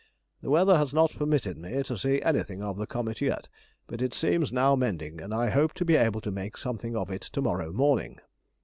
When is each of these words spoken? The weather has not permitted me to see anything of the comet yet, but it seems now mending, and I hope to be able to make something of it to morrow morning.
The 0.41 0.49
weather 0.49 0.79
has 0.79 0.95
not 0.95 1.11
permitted 1.13 1.59
me 1.59 1.83
to 1.83 1.95
see 1.95 2.23
anything 2.23 2.63
of 2.63 2.75
the 2.75 2.87
comet 2.87 3.21
yet, 3.21 3.47
but 3.85 4.01
it 4.01 4.15
seems 4.15 4.51
now 4.51 4.75
mending, 4.75 5.21
and 5.21 5.31
I 5.31 5.51
hope 5.51 5.73
to 5.73 5.85
be 5.85 5.95
able 5.95 6.21
to 6.21 6.31
make 6.31 6.57
something 6.57 6.95
of 6.95 7.11
it 7.11 7.21
to 7.21 7.39
morrow 7.39 7.71
morning. 7.71 8.17